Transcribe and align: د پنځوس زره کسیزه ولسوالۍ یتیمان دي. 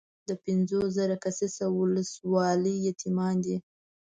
د 0.27 0.29
پنځوس 0.43 0.87
زره 0.97 1.15
کسیزه 1.23 1.65
ولسوالۍ 1.69 2.75
یتیمان 2.89 3.35
دي. 3.45 3.57